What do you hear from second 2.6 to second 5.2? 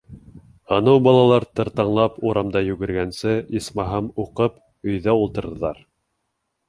йүгергәнсе, исмаһам, уҡып, өйҙә